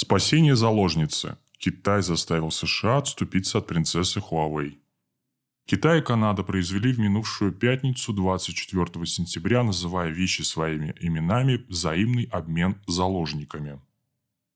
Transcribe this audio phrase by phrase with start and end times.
[0.00, 1.38] Спасение заложницы.
[1.58, 4.78] Китай заставил США отступиться от принцессы Хуавей.
[5.66, 12.76] Китай и Канада произвели в минувшую пятницу 24 сентября, называя вещи своими именами, взаимный обмен
[12.86, 13.80] заложниками.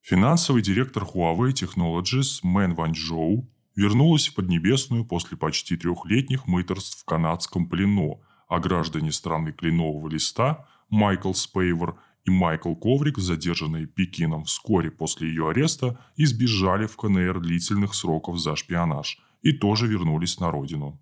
[0.00, 7.68] Финансовый директор Huawei Technologies Мэн Ванчжоу вернулась в Поднебесную после почти трехлетних мытарств в канадском
[7.68, 11.94] плену, а граждане страны Кленового листа Майкл Спейвер
[12.28, 18.54] и Майкл Коврик, задержанные Пекином вскоре после ее ареста, избежали в КНР длительных сроков за
[18.54, 21.00] шпионаж и тоже вернулись на родину.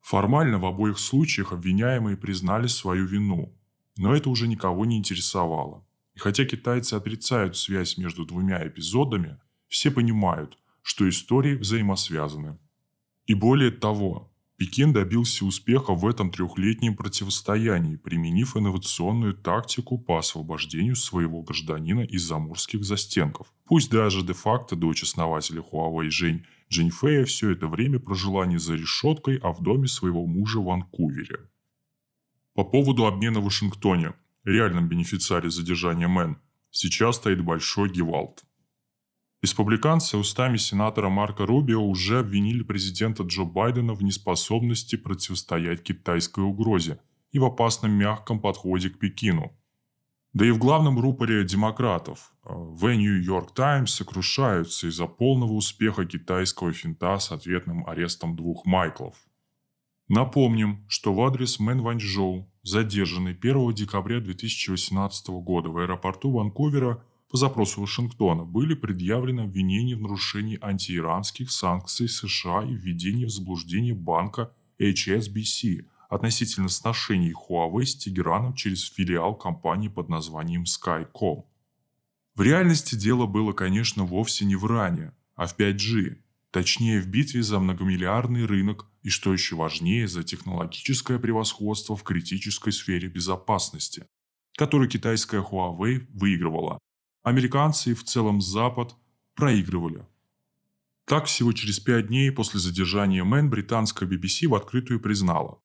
[0.00, 3.56] Формально в обоих случаях обвиняемые признали свою вину,
[3.96, 5.86] но это уже никого не интересовало.
[6.16, 12.58] И хотя китайцы отрицают связь между двумя эпизодами, все понимают, что истории взаимосвязаны.
[13.26, 14.29] И более того,
[14.60, 22.24] Пекин добился успеха в этом трехлетнем противостоянии, применив инновационную тактику по освобождению своего гражданина из
[22.24, 23.50] заморских застенков.
[23.64, 29.38] Пусть даже де-факто дочь основателя Huawei Жень Джиньфея все это время прожила не за решеткой,
[29.38, 31.48] а в доме своего мужа в Ванкувере.
[32.52, 34.12] По поводу обмена в Вашингтоне,
[34.44, 36.36] реальном бенефициаре задержания Мэн,
[36.70, 38.44] сейчас стоит большой гевалт.
[39.42, 47.00] Республиканцы устами сенатора Марка Рубио уже обвинили президента Джо Байдена в неспособности противостоять китайской угрозе
[47.32, 47.46] и в
[47.92, 49.56] мягком подходе к Пекину.
[50.34, 56.72] Да и в главном рупоре демократов э, в Нью-Йорк Таймс сокрушаются из-за полного успеха китайского
[56.72, 59.16] финта с ответным арестом двух Майклов.
[60.06, 67.36] Напомним, что в адрес Мэн Ванчжоу, задержанный 1 декабря 2018 года в аэропорту Ванкувера, по
[67.36, 74.52] запросу Вашингтона были предъявлены обвинения в нарушении антииранских санкций США и введении в заблуждение банка
[74.80, 81.44] HSBC относительно сношений Huawei с Тегераном через филиал компании под названием Skycom.
[82.34, 86.16] В реальности дело было, конечно, вовсе не в Иране, а в 5G,
[86.50, 92.72] точнее в битве за многомиллиардный рынок и, что еще важнее, за технологическое превосходство в критической
[92.72, 94.06] сфере безопасности,
[94.56, 96.80] которую китайская Huawei выигрывала,
[97.22, 98.96] Американцы и в целом Запад
[99.34, 100.06] проигрывали.
[101.04, 105.60] Так, всего через пять дней после задержания Мэн британская BBC в открытую признала.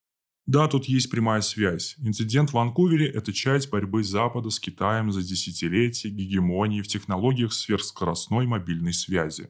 [0.45, 1.95] Да, тут есть прямая связь.
[1.99, 8.45] Инцидент в Ванкувере– это часть борьбы Запада с Китаем за десятилетия гегемонии в технологиях сверхскоростной
[8.47, 9.49] мобильной связи.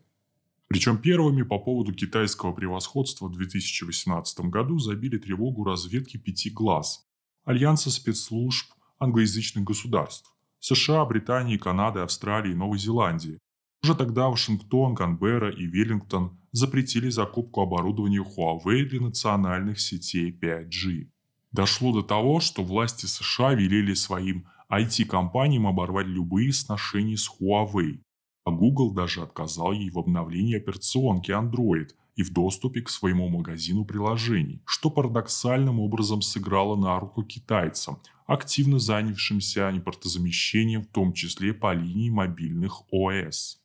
[0.67, 7.07] Причем первыми по поводу китайского превосходства в 2018 году забили тревогу разведки «Пяти глаз»–
[7.45, 8.67] альянса спецслужб
[8.99, 10.34] англоязычных государств.
[10.67, 13.37] США, Британии, Канады, Австралии и Новой Зеландии.
[13.83, 21.11] Уже тогда Вашингтон, Канберра и Веллингтон запретили закупку оборудования Huawei для национальных сетей 5G.
[21.51, 28.01] Дошло до того, что власти США велели своим IT-компаниям оборвать любые сношения с Huawei,
[28.43, 33.85] а Google даже отказал ей в обновлении операционки Android и в доступе к своему магазину
[33.85, 41.73] приложений, что парадоксальным образом сыграло на руку китайцам, активно занявшимся импортозамещением, в том числе по
[41.73, 43.61] линии мобильных ОС.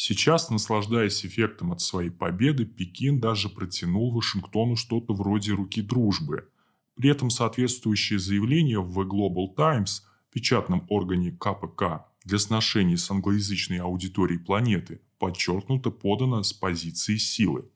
[0.00, 6.48] Сейчас, наслаждаясь эффектом от своей победы, Пекин даже протянул Вашингтону что-то вроде руки дружбы.
[6.94, 13.78] При этом соответствующее заявление в The Global Times, печатном органе КПК, для сношений с англоязычной
[13.78, 17.68] аудиторией планеты, подчеркнуто подано с позиции силы.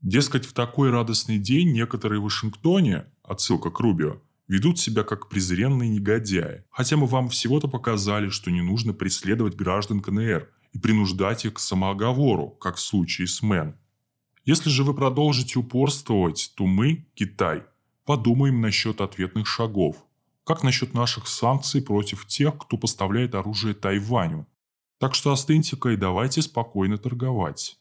[0.00, 5.88] Дескать, в такой радостный день некоторые в Вашингтоне, отсылка к Рубио, ведут себя как презренные
[5.88, 11.54] негодяи, хотя мы вам всего-то показали, что не нужно преследовать граждан КНР и принуждать их
[11.54, 13.76] к самооговору, как в случае с Мэн.
[14.44, 17.62] Если же вы продолжите упорствовать, то мы, Китай,
[18.04, 20.04] подумаем насчет ответных шагов.
[20.44, 24.46] Как насчет наших санкций против тех, кто поставляет оружие Тайваню?
[24.98, 27.78] Так что остыньте-ка и давайте спокойно торговать.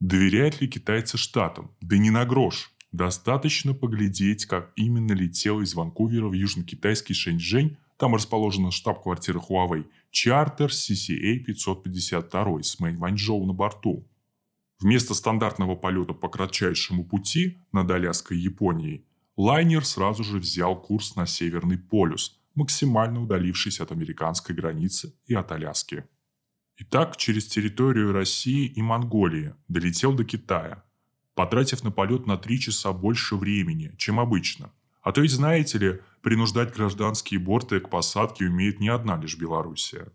[0.00, 1.74] Доверяют ли китайцы штатам?
[1.80, 2.72] Да не на грош.
[2.92, 10.70] Достаточно поглядеть, как именно летел из Ванкувера в южно-китайский Шэньчжэнь, там расположена штаб-квартира Huawei, чартер
[10.70, 14.08] CCA-552 с Мэнь Ванчжоу на борту.
[14.80, 19.04] Вместо стандартного полета по кратчайшему пути над Аляской и Японией,
[19.36, 25.50] лайнер сразу же взял курс на Северный полюс, максимально удалившись от американской границы и от
[25.50, 26.04] Аляски.
[26.78, 30.84] Итак, через территорию России и Монголии долетел до Китая–
[31.38, 34.72] потратив на полет на три часа больше времени, чем обычно.
[35.02, 40.08] А то ведь, знаете ли, принуждать гражданские борты к посадке умеет не одна лишь Белоруссия.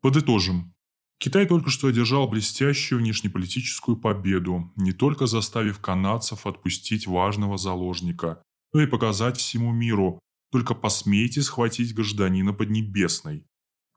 [0.00, 0.72] Подытожим.
[1.18, 8.42] Китай только что одержал блестящую внешнеполитическую победу, не только заставив канадцев отпустить важного заложника,
[8.72, 10.18] но и показать всему миру,
[10.50, 13.44] только посмейте схватить гражданина Поднебесной.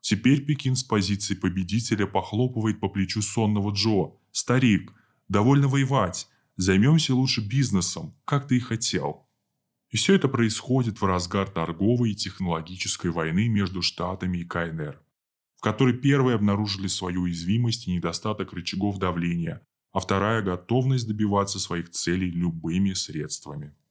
[0.08, 4.12] Теперь Пекин с позиции победителя похлопывает по плечу сонного Джо.
[4.30, 4.92] «Старик,
[5.26, 6.28] довольно воевать.
[6.56, 9.28] Займемся лучше бизнесом, как ты и хотел».
[9.90, 15.02] И все это происходит в разгар торговой и технологической войны между Штатами и КНР,
[15.56, 21.90] в которой первые обнаружили свою уязвимость и недостаток рычагов давления, а вторая– готовность добиваться своих
[21.90, 23.74] целей любыми средствами.